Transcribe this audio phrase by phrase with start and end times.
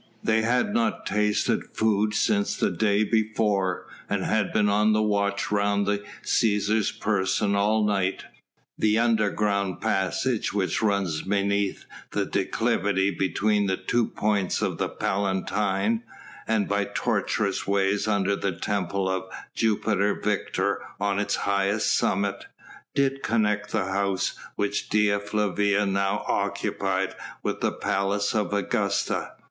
[0.23, 5.51] They had not tasted food since the day before, and had been on the watch
[5.51, 8.23] round the Cæsar's person all night.
[8.79, 16.01] The underground passage which runs beneath the declivity between the two points of the Palatine,
[16.47, 22.45] and by tortuous ways under the temple of Jupiter Victor on its highest summit,
[22.95, 27.13] did connect the house which Dea Flavia now occupied
[27.43, 29.33] with the Palace of Augusta.